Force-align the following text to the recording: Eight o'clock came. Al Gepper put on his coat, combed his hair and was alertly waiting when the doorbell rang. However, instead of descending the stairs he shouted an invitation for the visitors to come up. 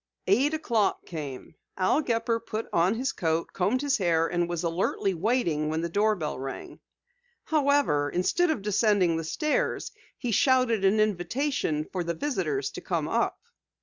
Eight 0.25 0.55
o'clock 0.55 1.05
came. 1.05 1.53
Al 1.77 2.01
Gepper 2.01 2.39
put 2.39 2.65
on 2.73 2.95
his 2.95 3.11
coat, 3.11 3.53
combed 3.53 3.83
his 3.83 3.99
hair 3.99 4.25
and 4.25 4.49
was 4.49 4.63
alertly 4.63 5.13
waiting 5.13 5.69
when 5.69 5.81
the 5.81 5.89
doorbell 5.91 6.39
rang. 6.39 6.79
However, 7.43 8.09
instead 8.09 8.49
of 8.49 8.63
descending 8.63 9.15
the 9.15 9.23
stairs 9.23 9.91
he 10.17 10.31
shouted 10.31 10.83
an 10.83 10.99
invitation 10.99 11.85
for 11.85 12.03
the 12.03 12.15
visitors 12.15 12.71
to 12.71 12.81
come 12.81 13.07
up. 13.07 13.37